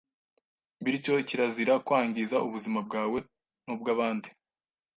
Bityo, 0.83 1.13
kirazira 1.27 1.73
kwangiza 1.85 2.37
ubuzima 2.47 2.79
bwawe 2.87 3.19
n’ubw’aband 3.65 4.23